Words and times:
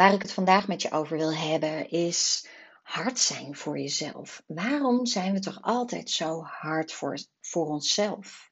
Waar 0.00 0.12
ik 0.12 0.22
het 0.22 0.32
vandaag 0.32 0.68
met 0.68 0.82
je 0.82 0.90
over 0.90 1.16
wil 1.16 1.34
hebben 1.34 1.90
is 1.90 2.48
hard 2.82 3.18
zijn 3.18 3.56
voor 3.56 3.78
jezelf. 3.78 4.42
Waarom 4.46 5.06
zijn 5.06 5.32
we 5.32 5.38
toch 5.38 5.62
altijd 5.62 6.10
zo 6.10 6.42
hard 6.42 6.92
voor, 6.92 7.18
voor 7.40 7.66
onszelf? 7.66 8.50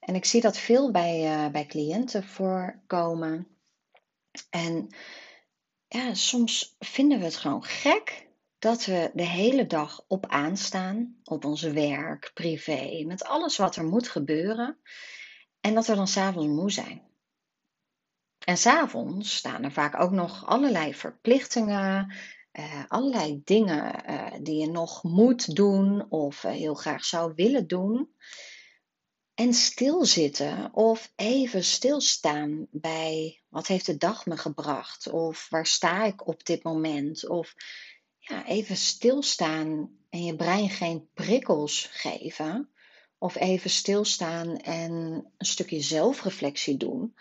En 0.00 0.14
ik 0.14 0.24
zie 0.24 0.40
dat 0.40 0.58
veel 0.58 0.90
bij, 0.90 1.44
uh, 1.44 1.50
bij 1.50 1.66
cliënten 1.66 2.24
voorkomen. 2.24 3.48
En 4.50 4.94
ja, 5.88 6.14
soms 6.14 6.76
vinden 6.78 7.18
we 7.18 7.24
het 7.24 7.36
gewoon 7.36 7.64
gek 7.64 8.28
dat 8.58 8.84
we 8.84 9.10
de 9.14 9.26
hele 9.26 9.66
dag 9.66 10.04
op 10.08 10.26
aanstaan, 10.26 11.20
op 11.24 11.44
onze 11.44 11.72
werk, 11.72 12.30
privé, 12.34 13.04
met 13.06 13.24
alles 13.24 13.56
wat 13.56 13.76
er 13.76 13.84
moet 13.84 14.08
gebeuren. 14.08 14.78
En 15.60 15.74
dat 15.74 15.86
we 15.86 15.94
dan 15.94 16.08
s'avonds 16.08 16.48
moe 16.48 16.70
zijn. 16.70 17.13
En 18.44 18.56
s'avonds 18.56 19.36
staan 19.36 19.64
er 19.64 19.72
vaak 19.72 20.00
ook 20.00 20.10
nog 20.10 20.46
allerlei 20.46 20.94
verplichtingen, 20.94 22.14
uh, 22.52 22.84
allerlei 22.88 23.40
dingen 23.44 24.10
uh, 24.10 24.32
die 24.40 24.60
je 24.60 24.70
nog 24.70 25.02
moet 25.02 25.54
doen 25.54 26.10
of 26.10 26.44
uh, 26.44 26.50
heel 26.50 26.74
graag 26.74 27.04
zou 27.04 27.32
willen 27.34 27.66
doen. 27.66 28.14
En 29.34 29.54
stilzitten 29.54 30.74
of 30.74 31.12
even 31.16 31.64
stilstaan 31.64 32.66
bij 32.70 33.42
wat 33.48 33.66
heeft 33.66 33.86
de 33.86 33.96
dag 33.96 34.26
me 34.26 34.36
gebracht? 34.36 35.10
of 35.10 35.46
waar 35.50 35.66
sta 35.66 36.04
ik 36.04 36.26
op 36.26 36.44
dit 36.44 36.62
moment? 36.62 37.28
of 37.28 37.54
ja, 38.18 38.46
even 38.46 38.76
stilstaan 38.76 39.98
en 40.10 40.24
je 40.24 40.36
brein 40.36 40.70
geen 40.70 41.08
prikkels 41.14 41.88
geven. 41.92 42.68
Of 43.18 43.34
even 43.34 43.70
stilstaan 43.70 44.56
en 44.56 44.92
een 45.38 45.46
stukje 45.46 45.80
zelfreflectie 45.80 46.76
doen 46.76 47.14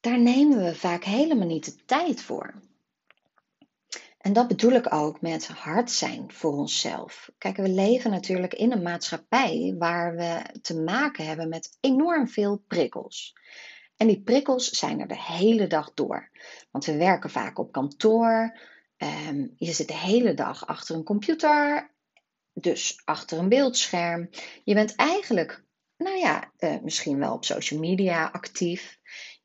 daar 0.00 0.20
nemen 0.20 0.64
we 0.64 0.74
vaak 0.74 1.04
helemaal 1.04 1.46
niet 1.46 1.64
de 1.64 1.84
tijd 1.84 2.22
voor. 2.22 2.54
En 4.18 4.32
dat 4.32 4.48
bedoel 4.48 4.72
ik 4.72 4.94
ook 4.94 5.20
met 5.20 5.46
hard 5.46 5.90
zijn 5.90 6.32
voor 6.32 6.52
onszelf. 6.52 7.30
Kijk, 7.38 7.56
we 7.56 7.68
leven 7.68 8.10
natuurlijk 8.10 8.54
in 8.54 8.72
een 8.72 8.82
maatschappij 8.82 9.74
waar 9.78 10.16
we 10.16 10.42
te 10.62 10.80
maken 10.80 11.26
hebben 11.26 11.48
met 11.48 11.76
enorm 11.80 12.28
veel 12.28 12.64
prikkels. 12.66 13.34
En 13.96 14.06
die 14.06 14.22
prikkels 14.22 14.68
zijn 14.70 15.00
er 15.00 15.08
de 15.08 15.22
hele 15.22 15.66
dag 15.66 15.94
door. 15.94 16.30
Want 16.70 16.84
we 16.84 16.96
werken 16.96 17.30
vaak 17.30 17.58
op 17.58 17.72
kantoor. 17.72 18.58
Ehm, 18.96 19.46
je 19.56 19.72
zit 19.72 19.88
de 19.88 19.96
hele 19.96 20.34
dag 20.34 20.66
achter 20.66 20.94
een 20.94 21.04
computer, 21.04 21.90
dus 22.52 23.02
achter 23.04 23.38
een 23.38 23.48
beeldscherm. 23.48 24.30
Je 24.64 24.74
bent 24.74 24.94
eigenlijk, 24.94 25.64
nou 25.96 26.16
ja, 26.16 26.52
uh, 26.58 26.80
misschien 26.82 27.18
wel 27.18 27.32
op 27.32 27.44
social 27.44 27.80
media 27.80 28.26
actief. 28.32 28.98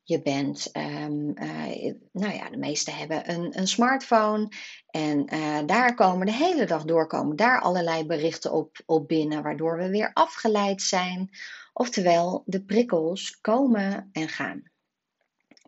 Je 0.08 0.22
bent, 0.22 0.70
um, 0.76 1.32
uh, 1.38 1.94
nou 2.12 2.34
ja, 2.34 2.50
de 2.50 2.56
meesten 2.56 2.96
hebben 2.96 3.30
een, 3.30 3.58
een 3.58 3.68
smartphone. 3.68 4.48
En 4.90 5.34
uh, 5.34 5.58
daar 5.66 5.94
komen 5.94 6.26
de 6.26 6.32
hele 6.32 6.64
dag 6.64 6.84
door 6.84 7.06
komen 7.06 7.36
daar 7.36 7.60
allerlei 7.60 8.06
berichten 8.06 8.52
op, 8.52 8.76
op 8.84 9.08
binnen, 9.08 9.42
waardoor 9.42 9.76
we 9.76 9.88
weer 9.88 10.10
afgeleid 10.12 10.82
zijn. 10.82 11.30
Oftewel, 11.72 12.42
de 12.44 12.64
prikkels 12.64 13.40
komen 13.40 14.08
en 14.12 14.28
gaan. 14.28 14.62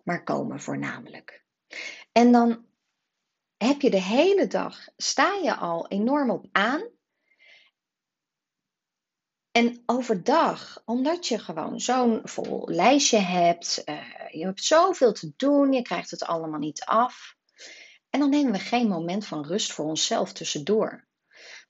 Maar 0.05 0.25
komen 0.25 0.61
voornamelijk. 0.61 1.45
En 2.13 2.33
dan 2.33 2.65
heb 3.57 3.81
je 3.81 3.91
de 3.91 4.03
hele 4.03 4.47
dag, 4.47 4.89
sta 4.97 5.35
je 5.43 5.55
al 5.55 5.89
enorm 5.89 6.31
op 6.31 6.47
aan 6.53 6.83
en 9.59 9.83
overdag, 9.87 10.83
omdat 10.85 11.27
je 11.27 11.39
gewoon 11.39 11.81
zo'n 11.81 12.21
vol 12.23 12.63
lijstje 12.65 13.19
hebt, 13.19 13.83
uh, 13.85 13.97
je 14.31 14.45
hebt 14.45 14.65
zoveel 14.65 15.13
te 15.13 15.33
doen, 15.37 15.73
je 15.73 15.83
krijgt 15.83 16.11
het 16.11 16.25
allemaal 16.25 16.59
niet 16.59 16.85
af. 16.85 17.35
En 18.11 18.21
dan 18.21 18.31
nemen 18.31 18.53
we 18.53 18.59
geen 18.59 18.89
moment 18.89 19.27
van 19.27 19.47
rust 19.47 19.73
voor 19.73 19.85
onszelf 19.85 20.33
tussendoor. 20.33 21.09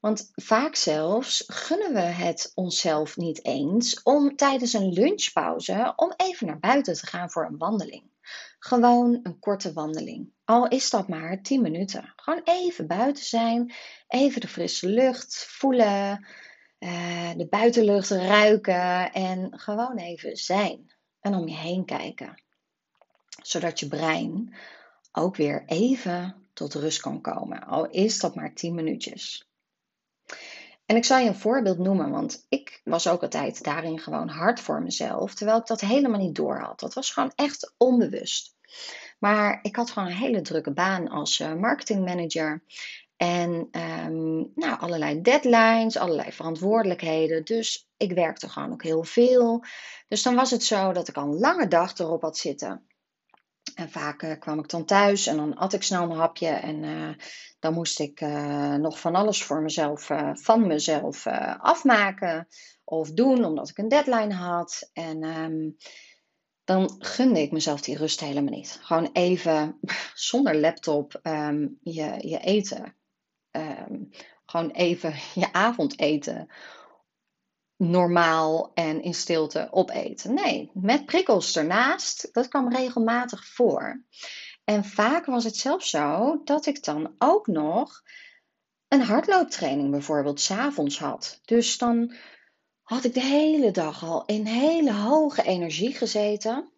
Want 0.01 0.31
vaak 0.35 0.75
zelfs 0.75 1.45
gunnen 1.47 1.93
we 1.93 2.01
het 2.01 2.53
onszelf 2.55 3.17
niet 3.17 3.45
eens 3.45 4.03
om 4.03 4.37
tijdens 4.37 4.73
een 4.73 4.93
lunchpauze 4.93 5.93
om 5.97 6.13
even 6.17 6.47
naar 6.47 6.59
buiten 6.59 6.95
te 6.95 7.07
gaan 7.07 7.31
voor 7.31 7.47
een 7.47 7.59
wandeling. 7.59 8.11
Gewoon 8.59 9.21
een 9.23 9.39
korte 9.39 9.73
wandeling. 9.73 10.33
Al 10.45 10.69
is 10.69 10.91
dat 10.91 11.09
maar 11.09 11.43
10 11.43 11.63
minuten. 11.63 12.13
Gewoon 12.17 12.41
even 12.45 12.87
buiten 12.87 13.25
zijn, 13.25 13.75
even 14.09 14.41
de 14.41 14.49
frisse 14.49 14.89
lucht 14.89 15.47
voelen. 15.49 16.27
Uh, 16.79 17.31
de 17.37 17.47
buitenlucht 17.51 18.11
ruiken 18.11 19.13
en 19.13 19.59
gewoon 19.59 19.97
even 19.97 20.37
zijn 20.37 20.93
en 21.21 21.35
om 21.35 21.49
je 21.49 21.57
heen 21.57 21.85
kijken. 21.85 22.43
Zodat 23.43 23.81
je 23.81 23.89
brein 23.89 24.55
ook 25.13 25.37
weer 25.37 25.63
even 25.67 26.49
tot 26.53 26.75
rust 26.75 27.01
kan 27.01 27.21
komen, 27.21 27.67
al 27.67 27.87
is 27.91 28.21
dat 28.21 28.35
maar 28.35 28.55
10 28.55 28.75
minuutjes. 28.75 29.49
En 30.87 30.97
ik 30.97 31.05
zal 31.05 31.19
je 31.19 31.29
een 31.29 31.35
voorbeeld 31.35 31.79
noemen, 31.79 32.11
want 32.11 32.47
ik 32.49 32.81
was 32.85 33.09
ook 33.09 33.23
altijd 33.23 33.65
daarin 33.65 33.99
gewoon 33.99 34.29
hard 34.29 34.61
voor 34.61 34.83
mezelf, 34.83 35.35
terwijl 35.35 35.59
ik 35.59 35.67
dat 35.67 35.81
helemaal 35.81 36.21
niet 36.21 36.35
door 36.35 36.59
had. 36.59 36.81
Dat 36.81 36.95
was 36.95 37.11
gewoon 37.11 37.33
echt 37.35 37.75
onbewust. 37.77 38.57
Maar 39.19 39.59
ik 39.63 39.77
had 39.77 39.91
gewoon 39.91 40.09
een 40.09 40.17
hele 40.17 40.41
drukke 40.41 40.73
baan 40.73 41.09
als 41.09 41.39
uh, 41.39 41.55
marketingmanager. 41.55 42.63
En 43.19 43.69
um, 44.07 44.53
nou, 44.55 44.81
allerlei 44.81 45.21
deadlines, 45.23 45.97
allerlei 45.97 46.33
verantwoordelijkheden. 46.33 47.45
Dus 47.45 47.89
ik 47.97 48.13
werkte 48.13 48.49
gewoon 48.49 48.73
ook 48.73 48.83
heel 48.83 49.05
veel. 49.05 49.65
Dus 50.09 50.23
dan 50.23 50.35
was 50.35 50.51
het 50.51 50.65
zo 50.65 50.93
dat 50.93 51.09
ik 51.09 51.17
al 51.17 51.23
een 51.23 51.39
lange 51.39 51.69
dag 51.69 51.99
erop 51.99 52.23
had 52.23 52.39
zitten. 52.39 52.87
En 53.75 53.91
vaak 53.91 54.23
uh, 54.23 54.39
kwam 54.39 54.59
ik 54.59 54.69
dan 54.69 54.85
thuis 54.85 55.27
en 55.27 55.37
dan 55.37 55.57
at 55.57 55.73
ik 55.73 55.83
snel 55.83 56.03
een 56.03 56.17
hapje. 56.17 56.49
En 56.49 56.83
uh, 56.83 57.09
dan 57.59 57.75
moest 57.75 58.01
ik 58.01 58.21
uh, 58.21 58.75
nog 58.75 59.01
van 59.01 59.15
alles 59.15 59.43
voor 59.43 59.63
mezelf, 59.63 60.11
van 60.33 60.67
mezelf 60.67 61.27
afmaken 61.59 62.49
of 62.85 63.13
doen, 63.13 63.45
omdat 63.45 63.69
ik 63.69 63.79
een 63.79 63.89
deadline 63.89 64.35
had. 64.35 64.91
En 64.93 65.25
um, 65.25 65.77
dan 66.65 66.95
gunde 66.99 67.41
ik 67.41 67.53
mezelf 67.53 67.81
die 67.81 67.97
rust 67.97 68.21
helemaal 68.21 68.55
niet. 68.55 68.79
Gewoon 68.83 69.11
even 69.13 69.79
zonder 70.15 70.57
laptop 70.57 71.21
um, 71.23 71.79
je, 71.83 72.29
je 72.29 72.39
eten 72.39 72.97
um, 73.51 74.11
gewoon 74.47 74.71
even 74.71 75.15
je 75.35 75.53
avondeten 75.53 76.49
normaal 77.77 78.71
en 78.75 79.03
in 79.03 79.15
stilte 79.15 79.69
opeten. 79.71 80.35
Nee, 80.35 80.71
met 80.75 81.07
prikkels 81.07 81.57
ernaast, 81.57 82.29
dat 82.33 82.49
kwam 82.49 82.73
regelmatig 82.73 83.47
voor. 83.47 84.05
En 84.65 84.85
vaak 84.85 85.27
was 85.27 85.45
het 85.45 85.57
zelfs 85.57 85.91
zo 85.91 86.41
dat 86.45 86.67
ik 86.67 86.85
dan 86.85 87.15
ook 87.19 87.47
nog 87.47 88.03
een 88.89 89.03
hardlooptraining 89.03 89.91
bijvoorbeeld 89.91 90.41
s'avonds 90.41 90.99
had. 90.99 91.41
Dus 91.45 91.79
dan 91.79 92.15
had 92.83 93.05
ik 93.05 93.15
de 93.15 93.23
hele 93.23 93.71
dag 93.71 94.05
al 94.05 94.25
in 94.25 94.47
hele 94.47 94.93
hoge 94.93 95.43
energie 95.43 95.95
gezeten. 95.95 96.73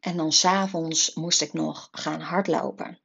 En 0.00 0.16
dan 0.16 0.32
s'avonds 0.32 1.14
moest 1.14 1.42
ik 1.42 1.52
nog 1.52 1.88
gaan 1.90 2.20
hardlopen. 2.20 3.00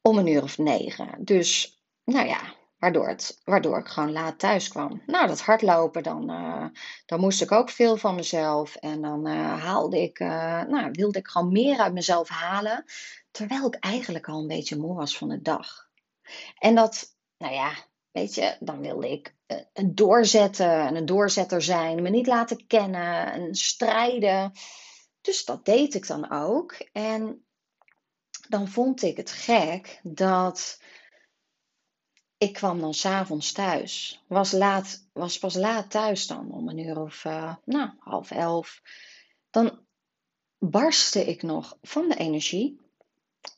Om 0.00 0.18
een 0.18 0.26
uur 0.26 0.42
of 0.42 0.58
negen. 0.58 1.24
Dus 1.24 1.81
nou 2.04 2.26
ja, 2.26 2.54
waardoor, 2.82 3.08
het, 3.08 3.40
waardoor 3.44 3.78
ik 3.78 3.86
gewoon 3.86 4.12
laat 4.12 4.38
thuis 4.38 4.68
kwam. 4.68 5.02
Nou, 5.06 5.26
dat 5.26 5.40
hardlopen, 5.40 6.02
dan, 6.02 6.30
uh, 6.30 6.66
dan 7.06 7.20
moest 7.20 7.42
ik 7.42 7.52
ook 7.52 7.70
veel 7.70 7.96
van 7.96 8.14
mezelf. 8.14 8.74
En 8.76 9.02
dan 9.02 9.28
uh, 9.28 9.62
haalde 9.62 10.02
ik, 10.02 10.20
uh, 10.20 10.62
nou, 10.62 10.88
wilde 10.92 11.18
ik 11.18 11.28
gewoon 11.28 11.52
meer 11.52 11.78
uit 11.78 11.92
mezelf 11.92 12.28
halen. 12.28 12.84
Terwijl 13.30 13.66
ik 13.66 13.74
eigenlijk 13.74 14.28
al 14.28 14.40
een 14.40 14.46
beetje 14.46 14.76
moe 14.76 14.94
was 14.94 15.18
van 15.18 15.28
de 15.28 15.42
dag. 15.42 15.88
En 16.58 16.74
dat, 16.74 17.16
nou 17.38 17.54
ja, 17.54 17.72
weet 18.10 18.34
je, 18.34 18.56
dan 18.60 18.80
wilde 18.80 19.10
ik 19.10 19.34
een 19.72 19.94
doorzetten 19.94 20.86
en 20.86 20.96
een 20.96 21.06
doorzetter 21.06 21.62
zijn. 21.62 22.02
Me 22.02 22.10
niet 22.10 22.26
laten 22.26 22.66
kennen 22.66 23.32
en 23.32 23.54
strijden. 23.54 24.52
Dus 25.20 25.44
dat 25.44 25.64
deed 25.64 25.94
ik 25.94 26.06
dan 26.06 26.30
ook. 26.30 26.72
En 26.92 27.44
dan 28.48 28.68
vond 28.68 29.02
ik 29.02 29.16
het 29.16 29.30
gek 29.30 30.00
dat 30.02 30.80
ik 32.42 32.52
kwam 32.52 32.80
dan 32.80 32.94
s'avonds 32.94 33.52
thuis. 33.52 34.22
Was, 34.26 34.52
laat, 34.52 35.06
was 35.12 35.38
pas 35.38 35.54
laat 35.54 35.90
thuis 35.90 36.26
dan, 36.26 36.52
om 36.52 36.68
een 36.68 36.78
uur 36.78 37.00
of 37.00 37.24
uh, 37.24 37.54
nou, 37.64 37.90
half 37.98 38.30
elf. 38.30 38.82
Dan 39.50 39.80
barstte 40.58 41.24
ik 41.24 41.42
nog 41.42 41.78
van 41.82 42.08
de 42.08 42.16
energie. 42.16 42.80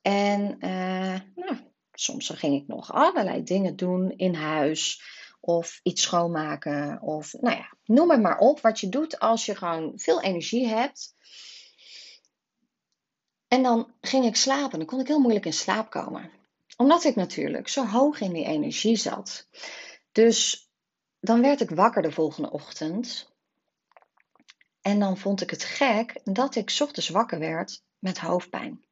En 0.02 0.56
uh, 0.60 1.20
nou, 1.34 1.56
soms 1.92 2.28
ging 2.28 2.60
ik 2.60 2.66
nog 2.66 2.92
allerlei 2.92 3.42
dingen 3.42 3.76
doen 3.76 4.10
in 4.10 4.34
huis. 4.34 5.02
Of 5.40 5.80
iets 5.82 6.02
schoonmaken. 6.02 7.02
Of 7.02 7.32
nou 7.40 7.56
ja, 7.56 7.76
noem 7.84 8.10
het 8.10 8.20
maar 8.20 8.38
op 8.38 8.60
wat 8.60 8.80
je 8.80 8.88
doet 8.88 9.18
als 9.18 9.46
je 9.46 9.56
gewoon 9.56 9.92
veel 9.96 10.22
energie 10.22 10.66
hebt. 10.66 11.14
En 13.48 13.62
dan 13.62 13.92
ging 14.00 14.24
ik 14.24 14.36
slapen. 14.36 14.78
Dan 14.78 14.88
kon 14.88 15.00
ik 15.00 15.06
heel 15.06 15.20
moeilijk 15.20 15.46
in 15.46 15.52
slaap 15.52 15.90
komen 15.90 16.30
omdat 16.76 17.04
ik 17.04 17.14
natuurlijk 17.14 17.68
zo 17.68 17.86
hoog 17.86 18.20
in 18.20 18.32
die 18.32 18.44
energie 18.44 18.96
zat. 18.96 19.48
Dus 20.12 20.68
dan 21.20 21.40
werd 21.40 21.60
ik 21.60 21.70
wakker 21.70 22.02
de 22.02 22.12
volgende 22.12 22.50
ochtend. 22.50 23.32
En 24.80 24.98
dan 24.98 25.18
vond 25.18 25.40
ik 25.40 25.50
het 25.50 25.64
gek 25.64 26.20
dat 26.24 26.54
ik 26.54 26.76
ochtends 26.80 27.08
wakker 27.08 27.38
werd 27.38 27.82
met 27.98 28.18
hoofdpijn. 28.18 28.84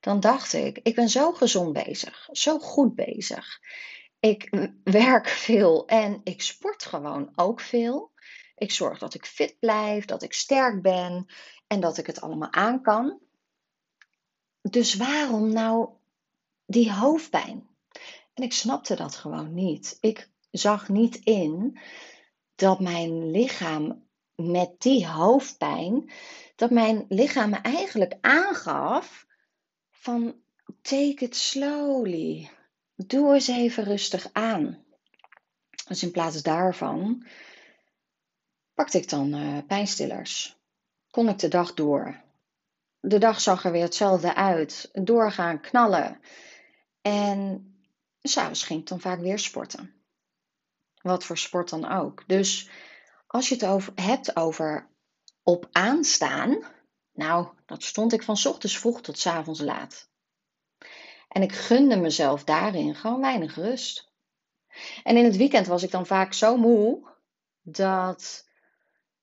dan 0.00 0.20
dacht 0.20 0.52
ik, 0.52 0.80
ik 0.82 0.94
ben 0.94 1.08
zo 1.08 1.32
gezond 1.32 1.72
bezig, 1.72 2.28
zo 2.32 2.58
goed 2.58 2.94
bezig. 2.94 3.60
Ik 4.20 4.68
werk 4.84 5.28
veel 5.28 5.86
en 5.86 6.20
ik 6.24 6.42
sport 6.42 6.84
gewoon 6.84 7.32
ook 7.34 7.60
veel. 7.60 8.12
Ik 8.56 8.72
zorg 8.72 8.98
dat 8.98 9.14
ik 9.14 9.26
fit 9.26 9.58
blijf, 9.58 10.04
dat 10.04 10.22
ik 10.22 10.32
sterk 10.32 10.82
ben 10.82 11.26
en 11.66 11.80
dat 11.80 11.98
ik 11.98 12.06
het 12.06 12.20
allemaal 12.20 12.52
aan 12.52 12.82
kan. 12.82 13.20
Dus 14.60 14.94
waarom 14.94 15.52
nou 15.52 15.88
die 16.66 16.92
hoofdpijn? 16.92 17.68
En 18.34 18.42
ik 18.42 18.52
snapte 18.52 18.96
dat 18.96 19.14
gewoon 19.14 19.54
niet. 19.54 19.96
Ik 20.00 20.30
zag 20.50 20.88
niet 20.88 21.16
in 21.16 21.78
dat 22.54 22.80
mijn 22.80 23.30
lichaam 23.30 24.04
met 24.34 24.80
die 24.80 25.06
hoofdpijn, 25.06 26.10
dat 26.56 26.70
mijn 26.70 27.04
lichaam 27.08 27.50
me 27.50 27.56
eigenlijk 27.56 28.14
aangaf 28.20 29.26
van 29.90 30.34
take 30.82 31.24
it 31.24 31.36
slowly. 31.36 32.50
Doe 32.94 33.34
eens 33.34 33.48
even 33.48 33.84
rustig 33.84 34.28
aan. 34.32 34.84
Dus 35.88 36.02
in 36.02 36.10
plaats 36.10 36.42
daarvan 36.42 37.26
pakte 38.74 38.98
ik 38.98 39.08
dan 39.08 39.34
uh, 39.34 39.58
pijnstillers. 39.66 40.56
Kon 41.10 41.28
ik 41.28 41.38
de 41.38 41.48
dag 41.48 41.74
door. 41.74 42.24
De 43.00 43.18
dag 43.18 43.40
zag 43.40 43.64
er 43.64 43.72
weer 43.72 43.82
hetzelfde 43.82 44.34
uit. 44.34 44.90
Doorgaan, 44.92 45.60
knallen. 45.60 46.20
En 47.06 47.74
s'avonds 48.22 48.62
ging 48.62 48.80
ik 48.80 48.86
dan 48.86 49.00
vaak 49.00 49.20
weer 49.20 49.38
sporten. 49.38 49.94
Wat 51.02 51.24
voor 51.24 51.38
sport 51.38 51.68
dan 51.68 51.90
ook. 51.90 52.24
Dus 52.26 52.70
als 53.26 53.48
je 53.48 53.54
het 53.54 53.64
over, 53.64 53.92
hebt 53.94 54.36
over 54.36 54.88
op 55.42 55.68
aanstaan. 55.72 56.58
Nou, 57.12 57.48
dat 57.66 57.82
stond 57.82 58.12
ik 58.12 58.22
van 58.22 58.36
ochtends 58.44 58.78
vroeg 58.78 59.00
tot 59.00 59.18
s 59.18 59.26
avonds 59.26 59.60
laat. 59.60 60.08
En 61.28 61.42
ik 61.42 61.52
gunde 61.52 61.96
mezelf 61.96 62.44
daarin 62.44 62.94
gewoon 62.94 63.20
weinig 63.20 63.54
rust. 63.54 64.12
En 65.02 65.16
in 65.16 65.24
het 65.24 65.36
weekend 65.36 65.66
was 65.66 65.82
ik 65.82 65.90
dan 65.90 66.06
vaak 66.06 66.32
zo 66.32 66.56
moe 66.56 67.08
dat, 67.62 68.48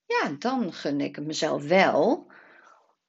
ja, 0.05 0.35
dan 0.39 0.73
gunde 0.73 1.03
ik 1.03 1.21
mezelf 1.21 1.63
wel 1.63 2.31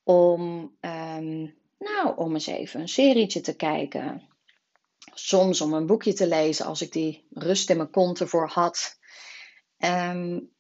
om, 0.03 0.76
um, 0.81 1.59
nou, 1.79 2.17
om 2.17 2.32
eens 2.32 2.47
even 2.47 2.81
een 2.81 2.88
serietje 2.88 3.41
te 3.41 3.56
kijken. 3.56 4.32
Soms 5.15 5.61
om 5.61 5.73
een 5.73 5.87
boekje 5.87 6.12
te 6.12 6.27
lezen 6.27 6.67
als 6.67 6.83
ik 6.83 6.93
die 6.93 7.27
rust 7.31 7.71
in 7.71 7.77
mijn 7.77 7.91
kont 7.91 8.21
ervoor 8.21 8.49
had. 8.49 8.99
Um, 9.79 10.53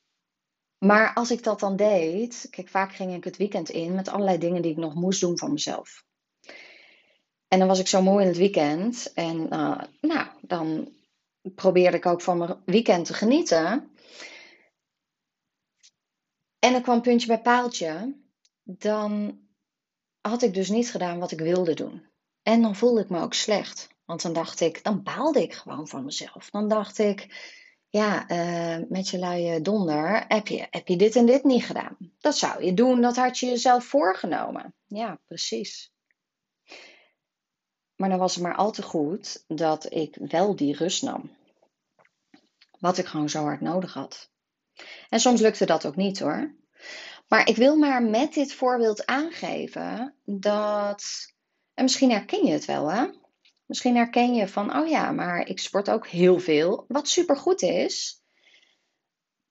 maar 0.78 1.14
als 1.14 1.30
ik 1.30 1.42
dat 1.42 1.60
dan 1.60 1.76
deed, 1.76 2.46
kijk, 2.50 2.68
vaak 2.68 2.94
ging 2.94 3.14
ik 3.14 3.24
het 3.24 3.36
weekend 3.36 3.70
in 3.70 3.94
met 3.94 4.08
allerlei 4.08 4.38
dingen 4.38 4.62
die 4.62 4.70
ik 4.70 4.76
nog 4.76 4.94
moest 4.94 5.20
doen 5.20 5.38
voor 5.38 5.52
mezelf. 5.52 6.04
En 7.48 7.58
dan 7.58 7.68
was 7.68 7.78
ik 7.78 7.86
zo 7.86 8.02
mooi 8.02 8.22
in 8.22 8.28
het 8.28 8.38
weekend. 8.38 9.12
En 9.12 9.36
uh, 9.36 9.80
nou, 10.00 10.28
dan 10.40 10.92
probeerde 11.54 11.96
ik 11.96 12.06
ook 12.06 12.22
van 12.22 12.38
mijn 12.38 12.62
weekend 12.64 13.06
te 13.06 13.14
genieten. 13.14 13.92
En 16.58 16.72
dan 16.72 16.82
kwam 16.82 17.02
puntje 17.02 17.26
bij 17.26 17.40
paaltje. 17.40 18.16
Dan 18.62 19.40
had 20.20 20.42
ik 20.42 20.54
dus 20.54 20.68
niet 20.68 20.90
gedaan 20.90 21.18
wat 21.18 21.30
ik 21.30 21.40
wilde 21.40 21.74
doen. 21.74 22.06
En 22.42 22.62
dan 22.62 22.76
voelde 22.76 23.00
ik 23.00 23.08
me 23.08 23.20
ook 23.20 23.34
slecht. 23.34 23.93
Want 24.04 24.22
dan 24.22 24.32
dacht 24.32 24.60
ik, 24.60 24.84
dan 24.84 25.02
baalde 25.02 25.42
ik 25.42 25.54
gewoon 25.54 25.88
van 25.88 26.04
mezelf. 26.04 26.50
Dan 26.50 26.68
dacht 26.68 26.98
ik, 26.98 27.26
ja, 27.88 28.30
uh, 28.30 28.86
met 28.88 29.08
je 29.08 29.18
luie 29.18 29.60
donder, 29.60 30.24
heb 30.28 30.48
je, 30.48 30.66
heb 30.70 30.88
je 30.88 30.96
dit 30.96 31.16
en 31.16 31.26
dit 31.26 31.44
niet 31.44 31.64
gedaan? 31.64 31.96
Dat 32.18 32.36
zou 32.36 32.64
je 32.64 32.74
doen, 32.74 33.00
dat 33.00 33.16
had 33.16 33.38
je 33.38 33.46
jezelf 33.46 33.84
voorgenomen. 33.84 34.74
Ja, 34.86 35.20
precies. 35.26 35.92
Maar 37.96 38.08
dan 38.08 38.18
was 38.18 38.34
het 38.34 38.42
maar 38.42 38.54
al 38.54 38.70
te 38.70 38.82
goed 38.82 39.44
dat 39.46 39.92
ik 39.92 40.16
wel 40.20 40.56
die 40.56 40.76
rust 40.76 41.02
nam. 41.02 41.30
Wat 42.78 42.98
ik 42.98 43.06
gewoon 43.06 43.28
zo 43.28 43.42
hard 43.42 43.60
nodig 43.60 43.94
had. 43.94 44.30
En 45.08 45.20
soms 45.20 45.40
lukte 45.40 45.66
dat 45.66 45.86
ook 45.86 45.96
niet 45.96 46.18
hoor. 46.18 46.54
Maar 47.28 47.48
ik 47.48 47.56
wil 47.56 47.76
maar 47.76 48.02
met 48.02 48.32
dit 48.34 48.52
voorbeeld 48.52 49.06
aangeven 49.06 50.14
dat. 50.24 51.32
En 51.74 51.82
misschien 51.82 52.10
herken 52.10 52.46
je 52.46 52.52
het 52.52 52.64
wel 52.64 52.90
hè. 52.90 53.06
Misschien 53.66 53.96
herken 53.96 54.34
je 54.34 54.48
van, 54.48 54.76
oh 54.76 54.88
ja, 54.88 55.12
maar 55.12 55.46
ik 55.46 55.58
sport 55.58 55.90
ook 55.90 56.06
heel 56.06 56.38
veel, 56.38 56.84
wat 56.88 57.08
supergoed 57.08 57.62
is. 57.62 58.22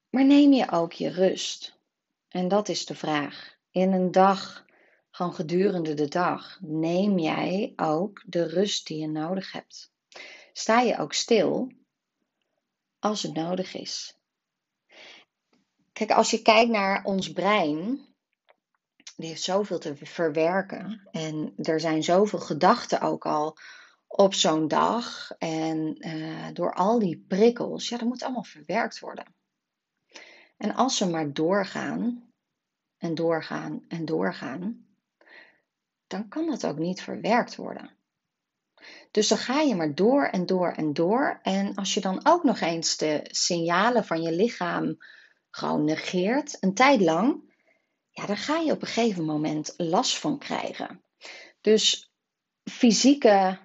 Maar 0.09 0.25
neem 0.25 0.53
je 0.53 0.71
ook 0.71 0.91
je 0.91 1.09
rust? 1.09 1.79
En 2.27 2.47
dat 2.47 2.69
is 2.69 2.85
de 2.85 2.95
vraag. 2.95 3.55
In 3.71 3.91
een 3.91 4.11
dag 4.11 4.65
gewoon 5.09 5.33
gedurende 5.33 5.93
de 5.93 6.07
dag, 6.07 6.59
neem 6.61 7.19
jij 7.19 7.73
ook 7.75 8.23
de 8.25 8.47
rust 8.47 8.87
die 8.87 8.97
je 8.97 9.07
nodig 9.07 9.51
hebt. 9.51 9.91
Sta 10.53 10.79
je 10.79 10.97
ook 10.97 11.13
stil 11.13 11.71
als 12.99 13.23
het 13.23 13.33
nodig 13.33 13.73
is. 13.73 14.17
Kijk, 15.91 16.11
als 16.11 16.31
je 16.31 16.41
kijkt 16.41 16.71
naar 16.71 17.03
ons 17.03 17.31
brein, 17.31 18.05
die 19.15 19.27
heeft 19.27 19.41
zoveel 19.41 19.79
te 19.79 19.95
verwerken. 19.95 21.07
En 21.11 21.53
er 21.57 21.79
zijn 21.79 22.03
zoveel 22.03 22.39
gedachten 22.39 23.01
ook 23.01 23.25
al 23.25 23.57
op 24.15 24.33
zo'n 24.33 24.67
dag. 24.67 25.31
En 25.37 26.07
uh, 26.07 26.47
door 26.53 26.73
al 26.73 26.99
die 26.99 27.25
prikkels, 27.27 27.89
ja, 27.89 27.97
dat 27.97 28.07
moet 28.07 28.23
allemaal 28.23 28.43
verwerkt 28.43 28.99
worden. 28.99 29.35
En 30.57 30.75
als 30.75 30.97
ze 30.97 31.09
maar 31.09 31.33
doorgaan 31.33 32.33
en 32.97 33.15
doorgaan 33.15 33.85
en 33.87 34.05
doorgaan, 34.05 34.87
dan 36.07 36.27
kan 36.27 36.47
dat 36.47 36.65
ook 36.65 36.77
niet 36.77 37.01
verwerkt 37.01 37.55
worden. 37.55 37.97
Dus 39.11 39.27
dan 39.27 39.37
ga 39.37 39.59
je 39.59 39.75
maar 39.75 39.95
door 39.95 40.25
en 40.25 40.45
door 40.45 40.71
en 40.71 40.93
door. 40.93 41.39
En 41.41 41.75
als 41.75 41.93
je 41.93 42.01
dan 42.01 42.25
ook 42.25 42.43
nog 42.43 42.59
eens 42.59 42.97
de 42.97 43.19
signalen 43.23 44.05
van 44.05 44.21
je 44.21 44.31
lichaam 44.31 44.97
gewoon 45.49 45.83
negeert, 45.83 46.57
een 46.59 46.73
tijd 46.73 47.01
lang, 47.01 47.53
ja, 48.09 48.25
dan 48.25 48.37
ga 48.37 48.57
je 48.57 48.71
op 48.71 48.81
een 48.81 48.87
gegeven 48.87 49.25
moment 49.25 49.73
last 49.77 50.19
van 50.19 50.39
krijgen. 50.39 51.03
Dus 51.61 52.11
fysieke 52.63 53.59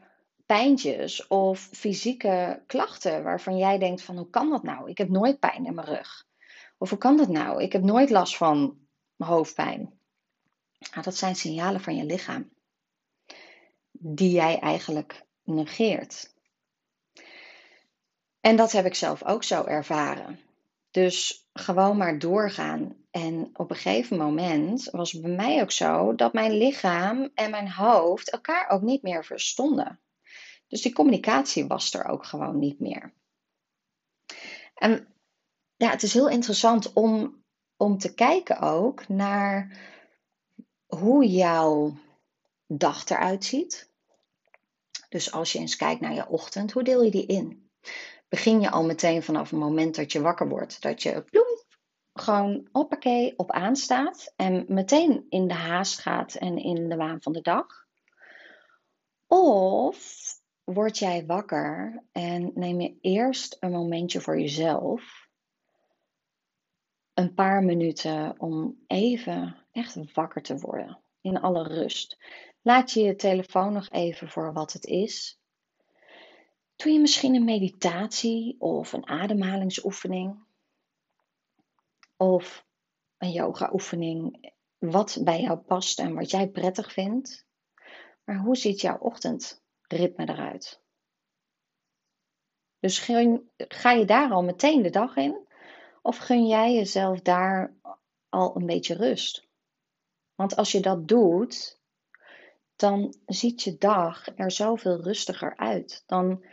pijntjes 0.48 1.26
of 1.26 1.68
fysieke 1.72 2.62
klachten 2.66 3.22
waarvan 3.22 3.56
jij 3.56 3.78
denkt 3.78 4.02
van 4.02 4.16
hoe 4.16 4.30
kan 4.30 4.50
dat 4.50 4.62
nou? 4.62 4.90
Ik 4.90 4.98
heb 4.98 5.08
nooit 5.08 5.38
pijn 5.38 5.66
in 5.66 5.74
mijn 5.74 5.86
rug. 5.86 6.26
Of 6.78 6.90
hoe 6.90 6.98
kan 6.98 7.16
dat 7.16 7.28
nou? 7.28 7.62
Ik 7.62 7.72
heb 7.72 7.82
nooit 7.82 8.10
last 8.10 8.36
van 8.36 8.78
hoofdpijn. 9.16 10.00
Nou, 10.90 11.02
dat 11.02 11.16
zijn 11.16 11.36
signalen 11.36 11.80
van 11.80 11.96
je 11.96 12.04
lichaam 12.04 12.50
die 13.90 14.30
jij 14.30 14.58
eigenlijk 14.58 15.24
negeert. 15.42 16.34
En 18.40 18.56
dat 18.56 18.72
heb 18.72 18.84
ik 18.84 18.94
zelf 18.94 19.24
ook 19.24 19.44
zo 19.44 19.64
ervaren. 19.64 20.40
Dus 20.90 21.48
gewoon 21.52 21.96
maar 21.96 22.18
doorgaan. 22.18 22.96
En 23.10 23.50
op 23.52 23.70
een 23.70 23.76
gegeven 23.76 24.16
moment 24.16 24.88
was 24.90 25.12
het 25.12 25.22
bij 25.22 25.30
mij 25.30 25.62
ook 25.62 25.72
zo 25.72 26.14
dat 26.14 26.32
mijn 26.32 26.52
lichaam 26.52 27.30
en 27.34 27.50
mijn 27.50 27.70
hoofd 27.72 28.30
elkaar 28.30 28.68
ook 28.68 28.82
niet 28.82 29.02
meer 29.02 29.24
verstonden. 29.24 30.00
Dus 30.68 30.82
die 30.82 30.92
communicatie 30.92 31.66
was 31.66 31.94
er 31.94 32.04
ook 32.04 32.24
gewoon 32.24 32.58
niet 32.58 32.80
meer. 32.80 33.12
En 34.74 35.14
ja, 35.76 35.90
het 35.90 36.02
is 36.02 36.12
heel 36.12 36.28
interessant 36.28 36.92
om, 36.92 37.42
om 37.76 37.98
te 37.98 38.14
kijken 38.14 38.60
ook 38.60 39.08
naar 39.08 39.78
hoe 40.86 41.26
jouw 41.26 41.96
dag 42.66 43.08
eruit 43.08 43.44
ziet. 43.44 43.90
Dus 45.08 45.32
als 45.32 45.52
je 45.52 45.58
eens 45.58 45.76
kijkt 45.76 46.00
naar 46.00 46.14
je 46.14 46.28
ochtend, 46.28 46.72
hoe 46.72 46.82
deel 46.82 47.02
je 47.02 47.10
die 47.10 47.26
in? 47.26 47.70
Begin 48.28 48.60
je 48.60 48.70
al 48.70 48.84
meteen 48.84 49.22
vanaf 49.22 49.50
het 49.50 49.58
moment 49.58 49.94
dat 49.94 50.12
je 50.12 50.20
wakker 50.20 50.48
wordt, 50.48 50.82
dat 50.82 51.02
je 51.02 51.22
ploem, 51.22 51.62
gewoon 52.12 52.68
hoppakee 52.72 53.38
op 53.38 53.50
aanstaat 53.50 54.32
en 54.36 54.64
meteen 54.68 55.26
in 55.28 55.48
de 55.48 55.54
haast 55.54 55.98
gaat 55.98 56.34
en 56.34 56.56
in 56.56 56.88
de 56.88 56.96
waan 56.96 57.22
van 57.22 57.32
de 57.32 57.40
dag? 57.40 57.66
Of 59.26 60.37
word 60.72 60.98
jij 60.98 61.26
wakker 61.26 62.02
en 62.12 62.50
neem 62.54 62.80
je 62.80 62.98
eerst 63.00 63.56
een 63.60 63.70
momentje 63.70 64.20
voor 64.20 64.40
jezelf 64.40 65.28
een 67.14 67.34
paar 67.34 67.62
minuten 67.62 68.40
om 68.40 68.84
even 68.86 69.56
echt 69.72 70.12
wakker 70.12 70.42
te 70.42 70.58
worden. 70.58 71.00
In 71.20 71.40
alle 71.40 71.62
rust. 71.62 72.18
Laat 72.62 72.90
je 72.90 73.00
je 73.00 73.14
telefoon 73.14 73.72
nog 73.72 73.90
even 73.90 74.28
voor 74.28 74.52
wat 74.52 74.72
het 74.72 74.84
is. 74.84 75.38
Doe 76.76 76.92
je 76.92 77.00
misschien 77.00 77.34
een 77.34 77.44
meditatie 77.44 78.56
of 78.58 78.92
een 78.92 79.06
ademhalingsoefening. 79.06 80.38
Of 82.16 82.66
een 83.18 83.30
yoga-oefening. 83.30 84.52
Wat 84.78 85.18
bij 85.24 85.40
jou 85.40 85.58
past 85.58 85.98
en 85.98 86.14
wat 86.14 86.30
jij 86.30 86.48
prettig 86.48 86.92
vindt. 86.92 87.46
Maar 88.24 88.38
hoe 88.38 88.56
ziet 88.56 88.80
jouw 88.80 88.98
ochtendritme 89.88 90.28
eruit? 90.28 90.80
Dus 92.80 92.98
ga 93.56 93.90
je 93.90 94.04
daar 94.04 94.30
al 94.30 94.42
meteen 94.42 94.82
de 94.82 94.90
dag 94.90 95.16
in? 95.16 95.46
Of 96.02 96.16
gun 96.16 96.46
jij 96.46 96.74
jezelf 96.74 97.20
daar 97.20 97.74
al 98.28 98.56
een 98.56 98.66
beetje 98.66 98.94
rust? 98.94 99.46
Want 100.34 100.56
als 100.56 100.72
je 100.72 100.80
dat 100.80 101.08
doet, 101.08 101.80
dan 102.76 103.14
ziet 103.26 103.62
je 103.62 103.78
dag 103.78 104.36
er 104.36 104.50
zoveel 104.50 105.02
rustiger 105.02 105.56
uit. 105.56 106.02
Dan 106.06 106.44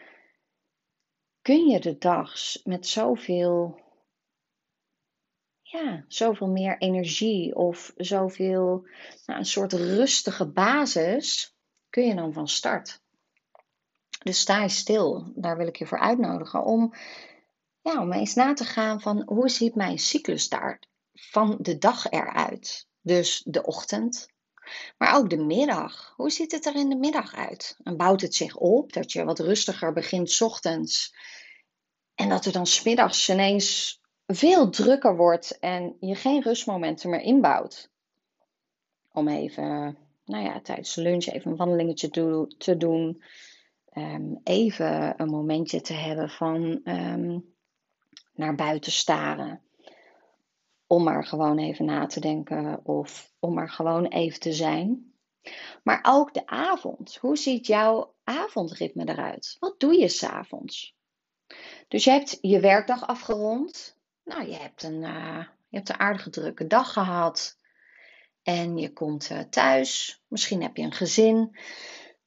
kun 1.42 1.68
je 1.68 1.80
de 1.80 1.98
dag 1.98 2.34
met 2.64 2.88
zoveel, 2.88 3.80
ja, 5.62 6.06
zoveel 6.08 6.48
meer 6.48 6.78
energie 6.78 7.56
of 7.56 7.94
zoveel, 7.96 8.88
nou, 9.26 9.40
een 9.40 9.46
soort 9.46 9.74
rustige 9.74 10.52
basis, 10.52 11.56
kun 11.90 12.06
je 12.06 12.16
dan 12.16 12.34
van 12.34 12.48
start. 12.48 13.04
Dus 14.26 14.40
sta 14.40 14.62
je 14.62 14.70
stil, 14.70 15.32
daar 15.36 15.58
wil 15.58 15.68
ik 15.68 15.76
je 15.76 15.86
voor 15.86 16.00
uitnodigen 16.00 16.64
om, 16.64 16.94
ja, 17.82 18.02
om 18.02 18.14
eens 18.14 18.34
na 18.34 18.54
te 18.54 18.64
gaan 18.64 19.02
van 19.02 19.24
hoe 19.26 19.50
ziet 19.50 19.76
mijn 19.76 20.00
cyclus 20.00 20.50
daar 20.50 20.82
van 21.14 21.58
de 21.60 21.78
dag 21.78 22.10
eruit. 22.10 22.88
Dus 23.02 23.42
de 23.46 23.64
ochtend, 23.64 24.28
maar 24.98 25.16
ook 25.16 25.30
de 25.30 25.38
middag. 25.38 26.14
Hoe 26.16 26.32
ziet 26.32 26.52
het 26.52 26.66
er 26.66 26.76
in 26.76 26.90
de 26.90 26.96
middag 26.96 27.36
uit? 27.36 27.78
En 27.84 27.98
bouwt 27.98 28.22
het 28.22 28.36
zich 28.36 28.56
op 28.56 28.94
dat 28.94 29.12
je 29.12 29.24
wat 29.24 29.40
rustiger 29.40 29.94
begint 29.94 30.42
ochtends 30.42 31.16
en 32.16 32.30
dat 32.30 32.46
er 32.46 32.52
dan 32.52 32.68
smiddags 32.68 33.30
ineens 33.30 34.00
veel 34.28 34.70
drukker 34.70 35.16
wordt 35.16 35.60
en 35.60 35.98
je 36.00 36.16
geen 36.16 36.42
rustmomenten 36.42 37.10
meer 37.10 37.22
inbouwt? 37.22 37.90
Om 39.12 39.28
even, 39.28 39.98
nou 40.26 40.44
ja, 40.44 40.62
tijdens 40.62 40.94
de 40.94 41.02
lunch 41.02 41.26
even 41.26 41.52
een 41.52 41.58
wandelingetje 41.58 42.10
te 42.58 42.78
doen. 42.78 43.24
Ehm, 43.96 44.36
even 44.44 45.14
een 45.22 45.30
momentje 45.30 45.82
te 45.82 45.94
hebben 45.94 46.30
van 46.30 46.82
ehm, 46.84 47.40
naar 48.34 48.56
buiten 48.56 48.92
staren 48.92 49.62
om 50.88 51.04
maar 51.04 51.26
gewoon 51.26 51.58
even 51.58 51.86
na 51.86 52.06
te 52.06 52.20
denken 52.20 52.86
of 52.86 53.34
om 53.40 53.54
maar 53.54 53.70
gewoon 53.70 54.06
even 54.06 54.40
te 54.40 54.54
zijn. 54.54 55.14
Maar 55.84 56.00
ook 56.02 56.34
de 56.34 56.48
avond. 56.48 57.16
Hoe 57.16 57.38
ziet 57.38 57.68
jouw 57.68 58.16
avondritme 58.24 59.08
eruit? 59.10 59.56
Wat 59.60 59.80
doe 59.80 60.00
je 60.00 60.08
s'avonds? 60.08 60.96
Dus 61.88 62.04
je 62.04 62.12
hebt 62.12 62.38
je 62.42 62.60
werkdag 62.60 63.08
afgerond. 63.08 63.98
Nou, 64.24 64.50
je 64.50 64.56
hebt 64.56 64.84
een, 64.84 65.02
uh, 65.02 65.44
je 65.68 65.78
hebt 65.78 65.90
een 65.90 66.00
aardige 66.00 66.30
drukke 66.30 66.68
dag 66.68 66.94
gehad. 66.94 67.58
En 68.44 68.78
je 68.78 68.94
komt 68.94 69.30
uh, 69.30 69.40
thuis. 69.40 70.22
Misschien 70.28 70.62
heb 70.62 70.78
je 70.78 70.84
een 70.84 70.92
gezin. 70.92 71.58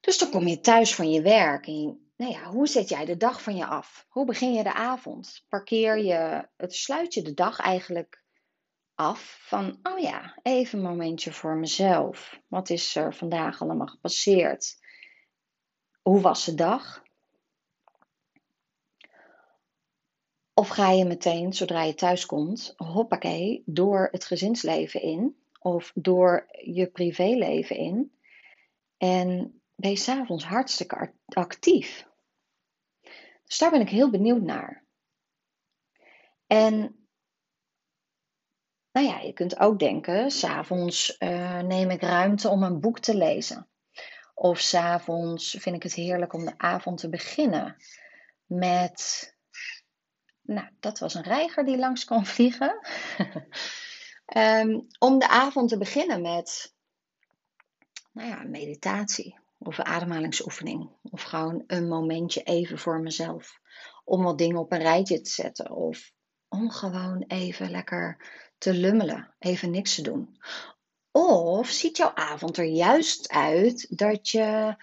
Dus 0.01 0.19
dan 0.19 0.31
kom 0.31 0.47
je 0.47 0.61
thuis 0.61 0.95
van 0.95 1.11
je 1.11 1.23
werk. 1.23 1.67
En 1.67 2.11
nou 2.17 2.33
ja, 2.33 2.45
hoe 2.45 2.67
zet 2.67 2.89
jij 2.89 3.05
de 3.05 3.17
dag 3.17 3.43
van 3.43 3.57
je 3.57 3.67
af? 3.67 4.07
Hoe 4.09 4.25
begin 4.25 4.53
je 4.53 4.63
de 4.63 4.73
avond? 4.73 5.45
Parkeer 5.49 5.99
je, 5.99 6.49
het 6.57 6.75
sluit 6.75 7.15
je 7.15 7.23
de 7.23 7.35
dag 7.35 7.59
eigenlijk 7.59 8.23
af 8.95 9.39
van, 9.41 9.79
oh 9.83 9.99
ja, 9.99 10.39
even 10.43 10.79
een 10.79 10.85
momentje 10.85 11.33
voor 11.33 11.57
mezelf. 11.57 12.41
Wat 12.47 12.71
is 12.71 12.97
er 12.97 13.15
vandaag 13.15 13.63
allemaal 13.63 13.87
gepasseerd? 13.87 14.79
Hoe 16.03 16.21
was 16.21 16.45
de 16.45 16.55
dag? 16.55 17.03
Of 20.55 20.69
ga 20.69 20.91
je 20.91 21.05
meteen, 21.05 21.53
zodra 21.53 21.83
je 21.83 21.95
thuis 21.95 22.27
komt, 22.27 22.75
hoppakee, 22.77 23.63
door 23.67 24.09
het 24.11 24.25
gezinsleven 24.25 25.03
in 25.03 25.37
of 25.61 25.93
door 25.95 26.47
je 26.65 26.87
privéleven 26.87 27.77
in 27.77 28.19
en 28.97 29.58
ben 29.79 29.91
je 29.91 29.97
s'avonds 29.97 30.45
hartstikke 30.45 31.13
actief. 31.27 32.07
Dus 33.45 33.59
daar 33.59 33.71
ben 33.71 33.81
ik 33.81 33.89
heel 33.89 34.11
benieuwd 34.11 34.43
naar. 34.43 34.85
En 36.47 37.07
nou 38.93 39.07
ja, 39.07 39.19
je 39.19 39.33
kunt 39.33 39.59
ook 39.59 39.79
denken, 39.79 40.31
s'avonds 40.31 41.17
uh, 41.19 41.61
neem 41.61 41.91
ik 41.91 42.03
ruimte 42.03 42.49
om 42.49 42.63
een 42.63 42.81
boek 42.81 42.99
te 42.99 43.17
lezen. 43.17 43.69
Of 44.35 44.59
s'avonds 44.59 45.57
vind 45.59 45.77
ik 45.77 45.83
het 45.83 45.95
heerlijk 45.95 46.33
om 46.33 46.45
de 46.45 46.59
avond 46.59 46.99
te 46.99 47.09
beginnen 47.09 47.77
met. 48.47 49.33
Nou, 50.43 50.69
dat 50.81 50.99
was 50.99 51.15
een 51.15 51.23
reiger 51.23 51.65
die 51.65 51.79
langs 51.79 52.05
kon 52.05 52.27
vliegen. 52.35 52.79
um, 54.37 54.87
om 54.99 55.19
de 55.19 55.29
avond 55.29 55.69
te 55.69 55.79
beginnen 55.79 56.23
met 56.23 56.75
nou 58.13 58.29
ja, 58.29 58.43
meditatie 58.43 59.47
of 59.59 59.79
een 59.79 59.85
ademhalingsoefening. 59.85 60.91
Of 61.11 61.23
gewoon 61.23 61.65
een 61.67 61.89
momentje 61.89 62.43
even 62.43 62.79
voor 62.79 63.01
mezelf. 63.01 63.61
Om 64.05 64.23
wat 64.23 64.39
dingen 64.39 64.59
op 64.59 64.73
een 64.73 64.83
rijtje 64.83 65.21
te 65.21 65.31
zetten. 65.31 65.71
Of 65.71 66.13
om 66.49 66.71
gewoon 66.71 67.25
even 67.27 67.71
lekker 67.71 68.17
te 68.59 68.75
lummelen, 68.75 69.35
even 69.39 69.71
niks 69.71 69.95
te 69.95 70.03
doen. 70.03 70.37
Of 71.13 71.69
ziet 71.69 71.97
jouw 71.97 72.15
avond 72.15 72.57
er 72.57 72.65
juist 72.65 73.29
uit 73.29 73.99
dat 73.99 74.29
je 74.29 74.77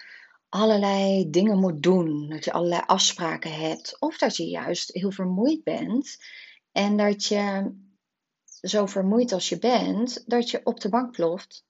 allerlei 0.48 1.30
dingen 1.30 1.58
moet 1.58 1.82
doen, 1.82 2.28
dat 2.28 2.44
je 2.44 2.52
allerlei 2.52 2.82
afspraken 2.86 3.52
hebt, 3.52 3.96
of 4.00 4.18
dat 4.18 4.36
je 4.36 4.44
juist 4.44 4.92
heel 4.92 5.10
vermoeid 5.10 5.64
bent 5.64 6.16
en 6.72 6.96
dat 6.96 7.24
je 7.24 7.74
zo 8.60 8.86
vermoeid 8.86 9.32
als 9.32 9.48
je 9.48 9.58
bent, 9.58 10.24
dat 10.26 10.50
je 10.50 10.60
op 10.64 10.80
de 10.80 10.88
bank 10.88 11.12
ploft, 11.12 11.64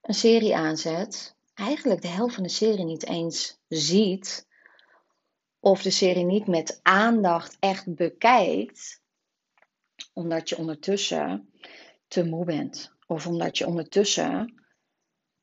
een 0.00 0.14
serie 0.14 0.56
aanzet, 0.56 1.36
eigenlijk 1.54 2.02
de 2.02 2.08
helft 2.08 2.34
van 2.34 2.42
de 2.42 2.48
serie 2.48 2.84
niet 2.84 3.06
eens 3.06 3.58
ziet, 3.68 4.48
of 5.60 5.82
de 5.82 5.90
serie 5.90 6.24
niet 6.24 6.46
met 6.46 6.80
aandacht 6.82 7.56
echt 7.60 7.94
bekijkt, 7.94 9.02
omdat 10.12 10.48
je 10.48 10.56
ondertussen 10.56 11.52
te 12.08 12.24
moe 12.24 12.44
bent. 12.44 12.92
Of 13.06 13.26
omdat 13.26 13.58
je 13.58 13.66
ondertussen 13.66 14.64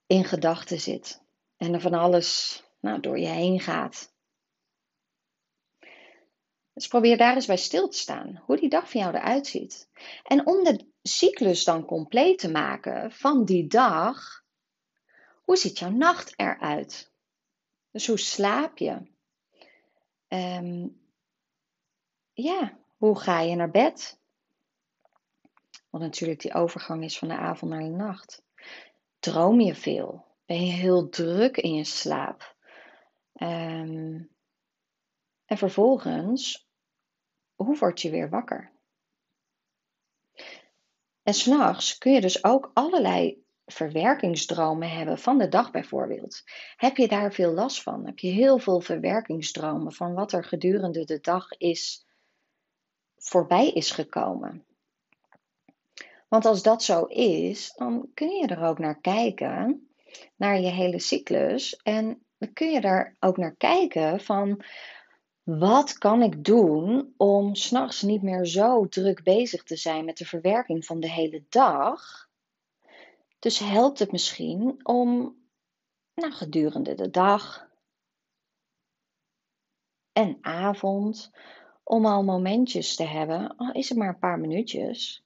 in 0.07 0.25
gedachten 0.25 0.79
zit. 0.79 1.23
En 1.57 1.73
er 1.73 1.81
van 1.81 1.93
alles 1.93 2.63
nou, 2.79 2.99
door 2.99 3.19
je 3.19 3.27
heen 3.27 3.59
gaat. 3.59 4.13
Dus 6.73 6.87
probeer 6.87 7.17
daar 7.17 7.35
eens 7.35 7.45
bij 7.45 7.57
stil 7.57 7.87
te 7.87 7.97
staan. 7.97 8.41
Hoe 8.45 8.57
die 8.57 8.69
dag 8.69 8.91
van 8.91 9.01
jou 9.01 9.15
eruit 9.15 9.47
ziet. 9.47 9.89
En 10.23 10.45
om 10.45 10.63
de 10.63 10.91
cyclus 11.01 11.63
dan 11.63 11.85
compleet 11.85 12.39
te 12.39 12.51
maken 12.51 13.11
van 13.11 13.45
die 13.45 13.67
dag. 13.67 14.40
Hoe 15.51 15.59
ziet 15.59 15.79
jouw 15.79 15.89
nacht 15.89 16.39
eruit? 16.39 17.13
Dus 17.89 18.07
hoe 18.07 18.17
slaap 18.17 18.77
je? 18.77 19.11
Um, 20.27 21.01
ja, 22.33 22.79
hoe 22.97 23.19
ga 23.19 23.39
je 23.39 23.55
naar 23.55 23.71
bed? 23.71 24.19
Wat 25.89 26.01
natuurlijk 26.01 26.41
die 26.41 26.53
overgang 26.53 27.03
is 27.03 27.17
van 27.17 27.27
de 27.27 27.37
avond 27.37 27.71
naar 27.71 27.83
de 27.83 27.89
nacht. 27.89 28.43
Droom 29.19 29.59
je 29.59 29.75
veel? 29.75 30.25
Ben 30.45 30.65
je 30.65 30.71
heel 30.71 31.09
druk 31.09 31.57
in 31.57 31.73
je 31.73 31.83
slaap? 31.83 32.55
Um, 33.33 34.35
en 35.45 35.57
vervolgens, 35.57 36.69
hoe 37.55 37.77
word 37.77 38.01
je 38.01 38.09
weer 38.09 38.29
wakker? 38.29 38.71
En 41.23 41.33
s'nachts 41.33 41.97
kun 41.97 42.11
je 42.11 42.21
dus 42.21 42.43
ook 42.43 42.71
allerlei 42.73 43.49
verwerkingsdromen 43.71 44.89
hebben 44.89 45.17
van 45.17 45.37
de 45.37 45.47
dag 45.47 45.71
bijvoorbeeld. 45.71 46.43
Heb 46.75 46.97
je 46.97 47.07
daar 47.07 47.33
veel 47.33 47.53
last 47.53 47.83
van? 47.83 48.05
Heb 48.05 48.19
je 48.19 48.29
heel 48.29 48.59
veel 48.59 48.81
verwerkingsdromen 48.81 49.93
van 49.93 50.13
wat 50.13 50.31
er 50.31 50.43
gedurende 50.43 51.05
de 51.05 51.19
dag 51.19 51.51
is 51.57 52.05
voorbij 53.17 53.69
is 53.69 53.91
gekomen? 53.91 54.65
Want 56.27 56.45
als 56.45 56.63
dat 56.63 56.83
zo 56.83 57.03
is, 57.05 57.73
dan 57.75 58.09
kun 58.13 58.29
je 58.29 58.47
er 58.47 58.63
ook 58.63 58.79
naar 58.79 59.01
kijken, 59.01 59.89
naar 60.35 60.59
je 60.59 60.69
hele 60.69 60.99
cyclus. 60.99 61.75
En 61.75 62.25
dan 62.37 62.53
kun 62.53 62.71
je 62.71 62.81
daar 62.81 63.15
ook 63.19 63.37
naar 63.37 63.55
kijken 63.55 64.19
van 64.19 64.63
wat 65.43 65.97
kan 65.97 66.21
ik 66.21 66.43
doen 66.43 67.13
om 67.17 67.55
s'nachts 67.55 68.01
niet 68.01 68.21
meer 68.21 68.45
zo 68.45 68.87
druk 68.87 69.23
bezig 69.23 69.63
te 69.63 69.75
zijn 69.75 70.05
met 70.05 70.17
de 70.17 70.25
verwerking 70.25 70.85
van 70.85 70.99
de 70.99 71.11
hele 71.11 71.43
dag. 71.49 72.29
Dus 73.41 73.59
helpt 73.59 73.99
het 73.99 74.11
misschien 74.11 74.85
om 74.85 75.37
nou, 76.13 76.31
gedurende 76.31 76.93
de 76.93 77.09
dag 77.09 77.69
en 80.11 80.37
avond 80.41 81.31
om 81.83 82.05
al 82.05 82.23
momentjes 82.23 82.95
te 82.95 83.03
hebben, 83.03 83.55
al 83.55 83.71
is 83.71 83.89
het 83.89 83.97
maar 83.97 84.07
een 84.07 84.19
paar 84.19 84.39
minuutjes, 84.39 85.25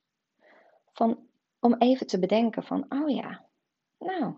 van, 0.93 1.27
om 1.59 1.75
even 1.77 2.07
te 2.07 2.19
bedenken 2.19 2.63
van, 2.63 2.85
oh 2.89 3.09
ja, 3.09 3.45
nou, 3.97 4.37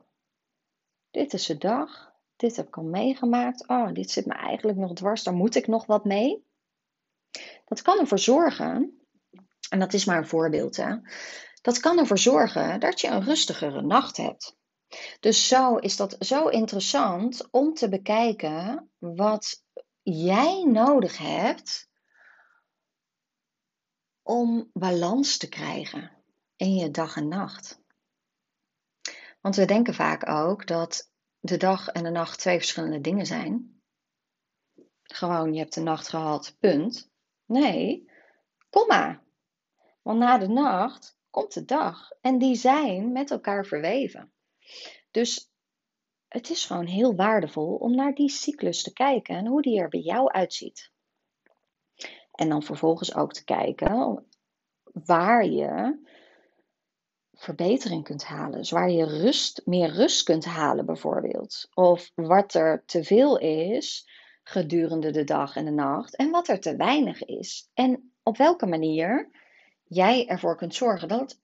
dit 1.11 1.33
is 1.33 1.45
de 1.45 1.57
dag, 1.57 2.13
dit 2.35 2.55
heb 2.55 2.67
ik 2.67 2.77
al 2.77 2.83
meegemaakt, 2.83 3.67
oh, 3.67 3.93
dit 3.93 4.11
zit 4.11 4.25
me 4.25 4.33
eigenlijk 4.33 4.77
nog 4.77 4.93
dwars, 4.93 5.23
daar 5.23 5.33
moet 5.33 5.55
ik 5.55 5.67
nog 5.67 5.85
wat 5.85 6.05
mee. 6.05 6.45
Dat 7.65 7.81
kan 7.81 7.99
ervoor 7.99 8.19
zorgen, 8.19 9.01
en 9.69 9.79
dat 9.79 9.93
is 9.93 10.05
maar 10.05 10.17
een 10.17 10.27
voorbeeld, 10.27 10.75
hè, 10.75 10.95
dat 11.67 11.79
kan 11.79 11.99
ervoor 11.99 12.17
zorgen 12.17 12.79
dat 12.79 13.01
je 13.01 13.07
een 13.07 13.23
rustigere 13.23 13.81
nacht 13.81 14.17
hebt. 14.17 14.55
Dus 15.19 15.47
zo 15.47 15.75
is 15.75 15.95
dat 15.95 16.15
zo 16.19 16.47
interessant 16.47 17.47
om 17.51 17.73
te 17.73 17.89
bekijken 17.89 18.89
wat 18.97 19.63
jij 20.01 20.63
nodig 20.63 21.17
hebt 21.17 21.89
om 24.21 24.69
balans 24.73 25.37
te 25.37 25.49
krijgen 25.49 26.11
in 26.55 26.75
je 26.75 26.91
dag 26.91 27.15
en 27.15 27.27
nacht. 27.27 27.81
Want 29.41 29.55
we 29.55 29.65
denken 29.65 29.93
vaak 29.93 30.29
ook 30.29 30.67
dat 30.67 31.11
de 31.39 31.57
dag 31.57 31.87
en 31.87 32.03
de 32.03 32.09
nacht 32.09 32.39
twee 32.39 32.57
verschillende 32.57 33.01
dingen 33.01 33.25
zijn. 33.25 33.81
Gewoon, 35.03 35.53
je 35.53 35.59
hebt 35.59 35.73
de 35.73 35.81
nacht 35.81 36.07
gehad, 36.07 36.55
punt. 36.59 37.11
Nee, 37.45 38.11
komma. 38.69 39.23
Want 40.01 40.19
na 40.19 40.37
de 40.37 40.47
nacht 40.47 41.16
komt 41.37 41.53
de 41.53 41.65
dag 41.65 42.11
en 42.21 42.37
die 42.37 42.55
zijn 42.55 43.11
met 43.11 43.31
elkaar 43.31 43.65
verweven. 43.65 44.31
Dus 45.11 45.51
het 46.27 46.49
is 46.49 46.65
gewoon 46.65 46.85
heel 46.85 47.15
waardevol 47.15 47.75
om 47.75 47.95
naar 47.95 48.13
die 48.13 48.29
cyclus 48.29 48.83
te 48.83 48.93
kijken 48.93 49.35
en 49.35 49.45
hoe 49.45 49.61
die 49.61 49.79
er 49.79 49.89
bij 49.89 49.99
jou 49.99 50.31
uitziet. 50.31 50.91
En 52.31 52.49
dan 52.49 52.63
vervolgens 52.63 53.15
ook 53.15 53.33
te 53.33 53.43
kijken 53.43 54.25
waar 54.83 55.45
je 55.45 55.99
verbetering 57.33 58.03
kunt 58.03 58.23
halen. 58.23 58.57
Dus 58.57 58.71
waar 58.71 58.91
je 58.91 59.05
rust, 59.05 59.61
meer 59.65 59.89
rust 59.89 60.23
kunt 60.23 60.45
halen 60.45 60.85
bijvoorbeeld. 60.85 61.69
Of 61.73 62.11
wat 62.15 62.53
er 62.53 62.83
te 62.85 63.03
veel 63.03 63.37
is 63.39 64.09
gedurende 64.43 65.11
de 65.11 65.23
dag 65.23 65.55
en 65.55 65.65
de 65.65 65.71
nacht 65.71 66.15
en 66.15 66.31
wat 66.31 66.47
er 66.47 66.59
te 66.59 66.75
weinig 66.75 67.23
is. 67.23 67.69
En 67.73 68.13
op 68.23 68.37
welke 68.37 68.65
manier 68.65 69.29
jij 69.87 70.27
ervoor 70.27 70.55
kunt 70.55 70.75
zorgen 70.75 71.07
dat 71.07 71.39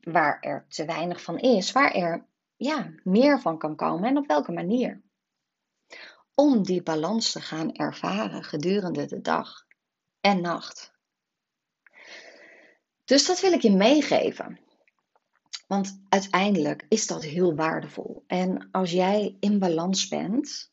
waar 0.00 0.40
er 0.40 0.66
te 0.68 0.84
weinig 0.84 1.22
van 1.22 1.38
is, 1.38 1.72
waar 1.72 1.94
er 1.94 2.26
ja, 2.56 2.92
meer 3.02 3.40
van 3.40 3.58
kan 3.58 3.76
komen 3.76 4.08
en 4.08 4.16
op 4.16 4.26
welke 4.26 4.52
manier. 4.52 5.02
Om 6.34 6.62
die 6.62 6.82
balans 6.82 7.32
te 7.32 7.40
gaan 7.40 7.74
ervaren 7.74 8.44
gedurende 8.44 9.06
de 9.06 9.20
dag 9.20 9.66
en 10.20 10.40
nacht. 10.40 10.92
Dus 13.04 13.26
dat 13.26 13.40
wil 13.40 13.52
ik 13.52 13.62
je 13.62 13.76
meegeven. 13.76 14.58
Want 15.66 16.00
uiteindelijk 16.08 16.86
is 16.88 17.06
dat 17.06 17.22
heel 17.22 17.54
waardevol. 17.54 18.24
En 18.26 18.68
als 18.70 18.90
jij 18.90 19.36
in 19.40 19.58
balans 19.58 20.08
bent 20.08 20.72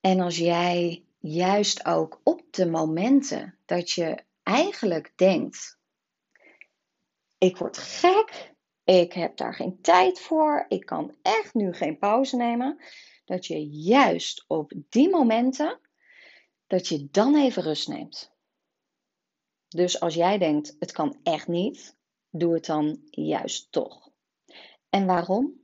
en 0.00 0.20
als 0.20 0.36
jij 0.36 1.04
juist 1.18 1.86
ook 1.86 2.20
op 2.24 2.42
de 2.50 2.66
momenten 2.66 3.58
dat 3.64 3.90
je 3.90 4.22
eigenlijk 4.42 5.12
denkt: 5.16 5.78
ik 7.40 7.56
word 7.56 7.78
gek, 7.78 8.54
ik 8.84 9.12
heb 9.12 9.36
daar 9.36 9.54
geen 9.54 9.80
tijd 9.80 10.20
voor, 10.20 10.64
ik 10.68 10.86
kan 10.86 11.16
echt 11.22 11.54
nu 11.54 11.72
geen 11.72 11.98
pauze 11.98 12.36
nemen, 12.36 12.78
dat 13.24 13.46
je 13.46 13.68
juist 13.68 14.44
op 14.46 14.72
die 14.88 15.10
momenten 15.10 15.80
dat 16.66 16.88
je 16.88 17.08
dan 17.10 17.36
even 17.36 17.62
rust 17.62 17.88
neemt. 17.88 18.32
Dus 19.68 20.00
als 20.00 20.14
jij 20.14 20.38
denkt, 20.38 20.76
het 20.78 20.92
kan 20.92 21.20
echt 21.22 21.48
niet, 21.48 21.96
doe 22.30 22.54
het 22.54 22.66
dan 22.66 23.00
juist 23.10 23.72
toch. 23.72 24.10
En 24.90 25.06
waarom? 25.06 25.60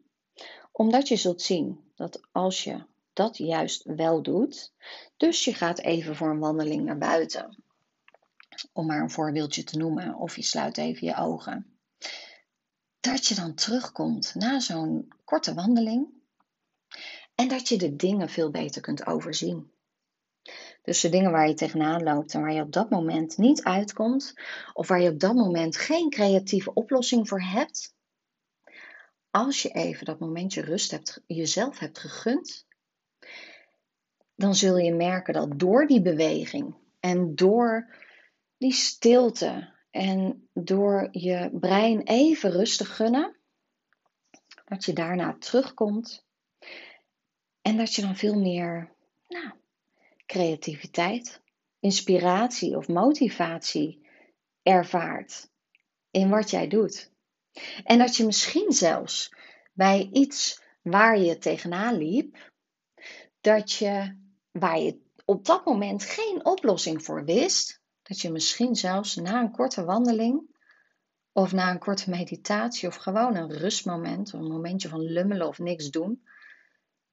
Omdat 0.72 1.08
je 1.08 1.16
zult 1.16 1.42
zien 1.42 1.92
dat 1.94 2.20
als 2.32 2.64
je 2.64 2.84
dat 3.12 3.36
juist 3.36 3.84
wel 3.84 4.22
doet, 4.22 4.72
dus 5.16 5.44
je 5.44 5.54
gaat 5.54 5.78
even 5.78 6.16
voor 6.16 6.30
een 6.30 6.38
wandeling 6.38 6.84
naar 6.84 6.98
buiten, 6.98 7.64
om 8.72 8.86
maar 8.86 9.00
een 9.00 9.10
voorbeeldje 9.10 9.64
te 9.64 9.78
noemen, 9.78 10.14
of 10.14 10.36
je 10.36 10.42
sluit 10.42 10.78
even 10.78 11.06
je 11.06 11.16
ogen, 11.16 11.78
dat 13.00 13.26
je 13.26 13.34
dan 13.34 13.54
terugkomt 13.54 14.34
na 14.34 14.60
zo'n 14.60 15.12
korte 15.24 15.54
wandeling 15.54 16.08
en 17.34 17.48
dat 17.48 17.68
je 17.68 17.78
de 17.78 17.96
dingen 17.96 18.28
veel 18.28 18.50
beter 18.50 18.82
kunt 18.82 19.06
overzien. 19.06 19.70
Dus 20.82 21.00
de 21.00 21.08
dingen 21.08 21.30
waar 21.30 21.48
je 21.48 21.54
tegenaan 21.54 22.02
loopt 22.02 22.34
en 22.34 22.40
waar 22.40 22.52
je 22.52 22.62
op 22.62 22.72
dat 22.72 22.90
moment 22.90 23.36
niet 23.36 23.62
uitkomt, 23.62 24.34
of 24.72 24.88
waar 24.88 25.00
je 25.00 25.10
op 25.10 25.20
dat 25.20 25.34
moment 25.34 25.76
geen 25.76 26.10
creatieve 26.10 26.74
oplossing 26.74 27.28
voor 27.28 27.42
hebt, 27.42 27.94
als 29.30 29.62
je 29.62 29.68
even 29.68 30.04
dat 30.04 30.18
momentje 30.18 30.60
rust 30.60 30.90
hebt, 30.90 31.22
jezelf 31.26 31.78
hebt 31.78 31.98
gegund, 31.98 32.66
dan 34.34 34.54
zul 34.54 34.76
je 34.76 34.94
merken 34.94 35.34
dat 35.34 35.58
door 35.58 35.86
die 35.86 36.02
beweging 36.02 36.74
en 37.00 37.34
door 37.34 37.94
die 38.58 38.72
stilte 38.72 39.74
en 39.90 40.48
door 40.52 41.08
je 41.10 41.50
brein 41.52 42.02
even 42.02 42.50
rustig 42.50 42.96
gunnen, 42.96 43.36
dat 44.64 44.84
je 44.84 44.92
daarna 44.92 45.36
terugkomt 45.38 46.24
en 47.62 47.76
dat 47.76 47.94
je 47.94 48.02
dan 48.02 48.16
veel 48.16 48.40
meer 48.40 48.94
nou, 49.28 49.52
creativiteit, 50.26 51.40
inspiratie 51.80 52.76
of 52.76 52.88
motivatie 52.88 54.06
ervaart 54.62 55.50
in 56.10 56.28
wat 56.28 56.50
jij 56.50 56.68
doet. 56.68 57.10
En 57.84 57.98
dat 57.98 58.16
je 58.16 58.24
misschien 58.24 58.72
zelfs 58.72 59.34
bij 59.72 60.08
iets 60.12 60.62
waar 60.82 61.18
je 61.18 61.38
tegenaan 61.38 61.96
liep, 61.96 62.52
dat 63.40 63.72
je 63.72 64.16
waar 64.50 64.78
je 64.78 65.00
op 65.24 65.44
dat 65.44 65.64
moment 65.64 66.04
geen 66.04 66.44
oplossing 66.44 67.04
voor 67.04 67.24
wist, 67.24 67.75
dat 68.08 68.20
je 68.20 68.30
misschien 68.30 68.76
zelfs 68.76 69.16
na 69.16 69.40
een 69.40 69.50
korte 69.50 69.84
wandeling 69.84 70.56
of 71.32 71.52
na 71.52 71.70
een 71.70 71.78
korte 71.78 72.10
meditatie 72.10 72.88
of 72.88 72.94
gewoon 72.94 73.36
een 73.36 73.50
rustmoment, 73.50 74.32
een 74.32 74.46
momentje 74.46 74.88
van 74.88 75.00
lummelen 75.00 75.46
of 75.48 75.58
niks 75.58 75.90
doen, 75.90 76.26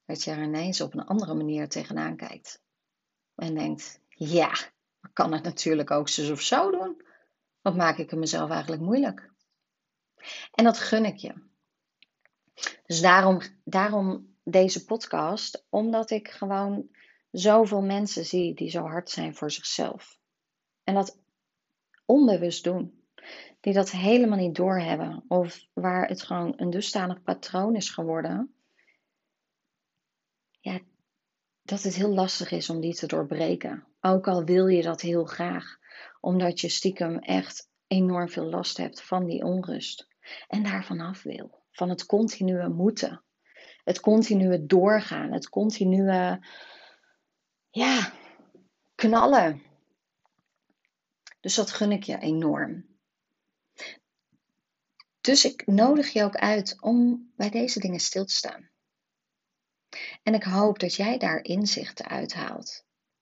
dat 0.05 0.23
je 0.23 0.31
er 0.31 0.43
ineens 0.43 0.81
op 0.81 0.93
een 0.93 1.05
andere 1.05 1.33
manier 1.33 1.69
tegenaan 1.69 2.15
kijkt. 2.15 2.61
En 3.35 3.55
denkt, 3.55 3.99
ja, 4.07 4.51
ik 5.01 5.09
kan 5.13 5.33
het 5.33 5.43
natuurlijk 5.43 5.91
ook 5.91 6.09
zo 6.09 6.31
of 6.31 6.41
zo 6.41 6.71
doen. 6.71 7.01
Wat 7.61 7.75
maak 7.75 7.97
ik 7.97 8.09
het 8.09 8.19
mezelf 8.19 8.49
eigenlijk 8.49 8.81
moeilijk? 8.81 9.31
En 10.51 10.63
dat 10.63 10.79
gun 10.79 11.05
ik 11.05 11.17
je. 11.17 11.33
Dus 12.85 13.01
daarom, 13.01 13.41
daarom 13.63 14.35
deze 14.43 14.85
podcast, 14.85 15.65
omdat 15.69 16.09
ik 16.09 16.29
gewoon 16.29 16.89
zoveel 17.31 17.81
mensen 17.81 18.25
zie 18.25 18.53
die 18.53 18.69
zo 18.69 18.81
hard 18.81 19.09
zijn 19.09 19.35
voor 19.35 19.51
zichzelf. 19.51 20.21
En 20.83 20.93
dat 20.93 21.19
onbewust 22.05 22.63
doen. 22.63 23.01
Die 23.59 23.73
dat 23.73 23.91
helemaal 23.91 24.37
niet 24.37 24.55
doorhebben. 24.55 25.23
Of 25.27 25.67
waar 25.73 26.07
het 26.07 26.23
gewoon 26.23 26.53
een 26.55 26.69
dusdanig 26.69 27.23
patroon 27.23 27.75
is 27.75 27.89
geworden. 27.89 28.53
Ja, 30.59 30.79
dat 31.61 31.83
het 31.83 31.95
heel 31.95 32.13
lastig 32.13 32.51
is 32.51 32.69
om 32.69 32.79
die 32.79 32.93
te 32.93 33.07
doorbreken. 33.07 33.87
Ook 34.01 34.27
al 34.27 34.43
wil 34.43 34.67
je 34.67 34.81
dat 34.81 35.01
heel 35.01 35.25
graag. 35.25 35.77
Omdat 36.19 36.59
je 36.59 36.69
stiekem 36.69 37.17
echt 37.19 37.69
enorm 37.87 38.29
veel 38.29 38.45
last 38.45 38.77
hebt 38.77 39.01
van 39.01 39.25
die 39.25 39.43
onrust. 39.43 40.07
En 40.47 40.63
daarvan 40.63 40.99
af 40.99 41.23
wil. 41.23 41.61
Van 41.71 41.89
het 41.89 42.05
continue 42.05 42.69
moeten. 42.69 43.23
Het 43.83 43.99
continue 43.99 44.65
doorgaan. 44.65 45.31
Het 45.31 45.49
continue, 45.49 46.39
ja, 47.69 48.13
knallen. 48.95 49.72
Dus 51.43 51.55
dat 51.55 51.71
gun 51.71 51.91
ik 51.91 52.03
je 52.03 52.17
enorm. 52.17 52.85
Dus 55.21 55.45
ik 55.45 55.65
nodig 55.65 56.13
je 56.13 56.23
ook 56.23 56.35
uit 56.35 56.81
om 56.81 57.31
bij 57.35 57.49
deze 57.49 57.79
dingen 57.79 57.99
stil 57.99 58.25
te 58.25 58.33
staan. 58.33 58.69
En 60.23 60.33
ik 60.33 60.43
hoop 60.43 60.79
dat 60.79 60.95
jij 60.95 61.17
daar 61.17 61.43
inzichten 61.43 62.05
uithaalt. 62.05 62.85